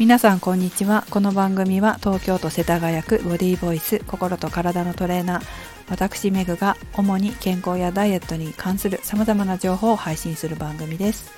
[0.00, 1.04] 皆さんこんにちは。
[1.10, 5.42] この番組は東京都世田谷区ボディーボイス心と体のトレーナー。
[5.90, 11.30] 私メグが主に健康やダイエットに関する様々な情報を配信する番組です。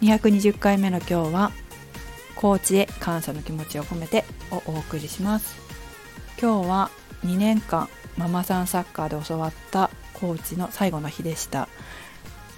[0.00, 1.52] 220回目の今日は
[2.34, 5.56] コーチへ感謝の気持ちを込めてをお送りします。
[6.42, 6.90] 今日は
[7.24, 11.68] 2年間ママさんサッカーで教わったコーチの最後の日でした。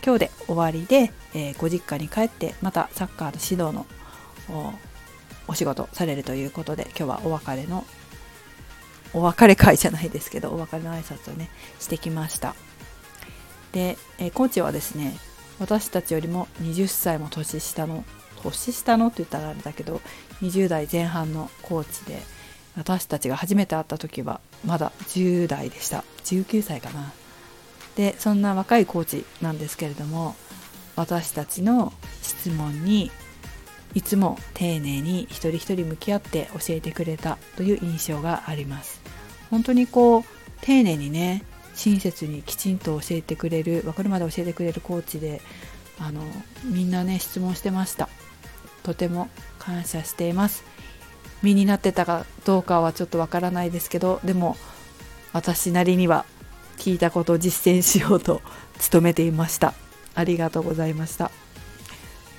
[0.02, 3.86] 今日で終わりで、えー、ご実家に帰ってまたサッカーの指導の
[5.52, 7.84] お仕事されるということで今日はお別れの
[9.12, 12.54] お別れ会じゃないですけどお別れの挨拶をねしてきました。
[13.72, 15.14] で、え、コーチはですね
[15.58, 18.02] 私たちよりも20歳も年下の
[18.42, 20.00] 年下のって言ったらあれだけど
[20.40, 22.18] 20代前半のコーチで
[22.74, 26.02] 私たちが初めて会った時はまだ10代でした。
[26.24, 27.12] 19歳かな。
[27.96, 30.34] でそんな若いコーチなんですけれども
[30.96, 33.10] 私たちの質問に
[33.94, 39.00] いつも丁寧に一人一人向き合って教えてくれたという印象があります。
[39.50, 40.24] 本当にこう
[40.62, 45.40] 丁寧にね親切にきちんと教えてくれる分かるまで教えてくれるコーチで
[45.98, 46.22] あの
[46.64, 48.08] みんなね質問してました。
[48.82, 50.64] とても感謝しています。
[51.42, 54.56] 身になってたかどうかはちょっとわからないですけどでも
[55.32, 56.24] 私なりには
[56.78, 58.42] 聞いたことを実践しようと
[58.92, 59.74] 努めていました。
[60.14, 61.30] ありがとうございました。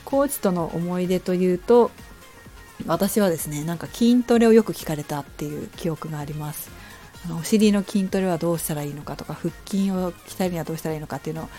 [0.05, 1.91] コーチとの思い出というと
[2.85, 6.71] 私はですねなんか筋トレをよく聞かれたっていう記憶があります。
[7.25, 11.49] あのお尻の筋トレはどうしたらいいのかとか腹筋を鍛えるにはどうしたらいいのかっていうのを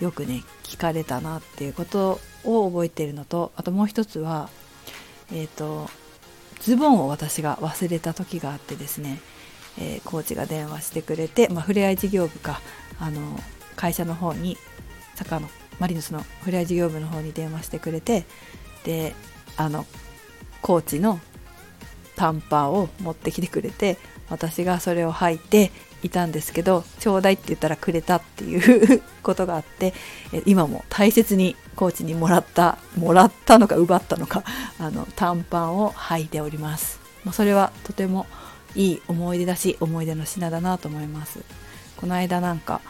[0.00, 4.48] よくね聞かれたなっていうことを覚えているのとあともう一つは
[5.32, 5.90] えっ、ー、と
[6.60, 9.20] ズボンを私が忘れた時があってですね、
[9.78, 12.60] えー、コーチが電話してくれて、まあ、ふれあい事業部か
[13.00, 13.38] あの
[13.76, 14.56] 会社の方に
[15.14, 18.24] サッカーのマリノスのフライ事業部の方に電話してくれて
[18.84, 19.14] で
[19.56, 19.86] あの
[20.62, 21.20] コーチの
[22.16, 23.96] 短パンを持ってきてくれて
[24.28, 25.70] 私がそれを履いて
[26.02, 29.94] いたんですけどちょうだいって言ったらくれたっていう ことがあって
[30.46, 34.44] 今も大切にコーチにもらったもらったのか奪ったのか
[34.78, 36.98] あの短パンを履いております。
[37.32, 38.26] それはとても
[38.74, 41.40] いい思い出だし思い出の品だなと思います。
[41.96, 42.80] この間なんか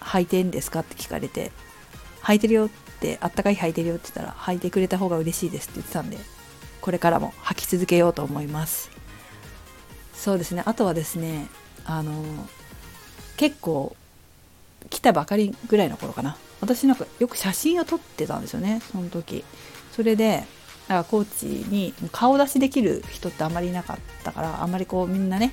[0.00, 0.80] 履いてんですか？
[0.80, 1.52] って聞かれて
[2.26, 2.68] 履いてるよっ
[3.00, 6.18] てあったかい履いてるよって言ったら履いてくれた方が嬉しいですって言ってたんで
[6.80, 8.90] これからも履き続けようと思います。
[10.14, 10.62] そうですね。
[10.66, 11.46] あとはですね
[11.84, 12.24] あの
[13.36, 13.94] 結構
[14.90, 16.36] 来たばかりぐらいの頃かな。
[16.60, 19.44] 私なんかよく写真を撮ってたんですよねその時。
[19.92, 20.44] それで
[20.88, 25.52] なんかコーチに顔出しできる人ってあんまりいなかったからあんまりこうみんなね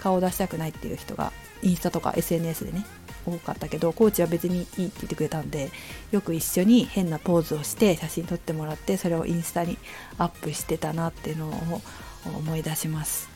[0.00, 1.32] 顔出したくないっていう人が
[1.62, 2.84] インスタとか SNS でね
[3.26, 5.70] 多かったけどコーチは別にいいって言ってくれたんで
[6.10, 9.78] よく一緒に変なポーズをして写真撮ってもらってそれをインスタに
[10.18, 11.80] アップしてたなっていうのを
[12.24, 13.28] 思い出します。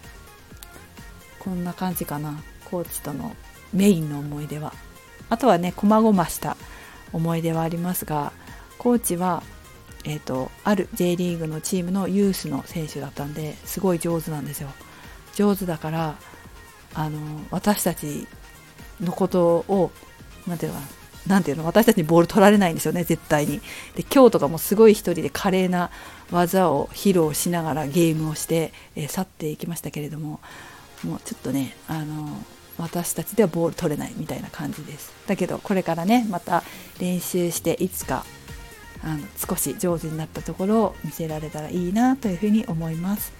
[1.39, 3.37] こんな感じかなコーチとの
[3.73, 4.73] メインの思い出は。
[5.29, 6.57] あとはね細々した
[7.13, 8.33] 思い出はありますが
[8.79, 9.43] コーチは
[10.09, 14.69] えーと、ある J リーグのチームのユースの選手だったんですごい上手なんですよ。
[15.35, 16.15] 上手だから
[16.95, 17.19] あの
[17.51, 18.27] 私たち
[19.01, 19.91] のことを
[20.47, 20.87] 何ていうのか
[21.27, 23.61] なていうの私たちにボール取られないんですよね絶対に。
[23.95, 25.91] で今日とかもすごい一人で華麗な
[26.31, 30.41] 技を披露しながらゲームをして、え、去っていきましたけれども
[31.05, 32.29] もうちょっとねあの
[32.79, 35.13] 私たちではボール取れないみたいな感じです。
[35.27, 36.63] だけどこれからねまた
[37.01, 38.25] 練習していつか
[39.03, 43.33] あの少し上手になったところを見せられたらいいなというふうに思います。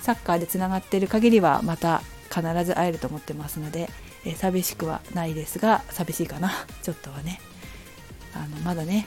[0.00, 3.90] サッカーでつながっている限りはまた必ず会えると思ってますので
[4.24, 6.52] えー、寂しくはないですが寂しいかな。
[6.82, 7.40] ちょっとはね。
[8.34, 9.06] あのまだね。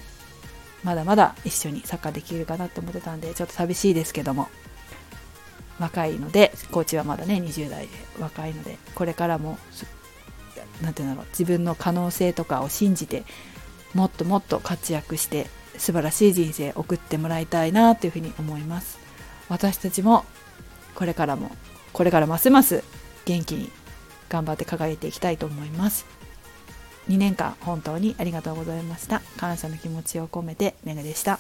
[0.84, 4.50] まだまだ一緒にサッカーできるかなと思ってたんでちょっと寂しいですけども。
[5.80, 9.58] 若いのでコーチはまだね20代で若いのでこれからも
[10.80, 13.24] 何て言うんだろう自分の可能性とかを信じて
[13.96, 19.00] もっともっと活躍して素晴らしい人生送ってもらいたいなというふうに思います。
[19.50, 20.24] 私たちも
[20.94, 21.50] これからも
[21.94, 22.84] これからますます
[23.32, 23.72] 元気に
[24.28, 26.06] 頑張って輝いていきたいと思います。
[27.08, 29.22] 2年間本当にありがとうございました。
[29.38, 31.40] 感謝の気持ちを込めてメグでした。